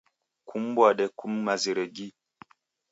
[0.47, 2.07] Kum'mbwade kum'mazire gi.